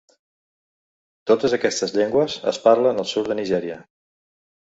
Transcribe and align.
Totes 1.31 1.53
aquestes 1.57 1.93
llengües 1.99 2.37
es 2.53 2.59
parlen 2.65 3.01
al 3.03 3.09
sud 3.13 3.29
de 3.33 3.37
Nigèria. 3.41 3.77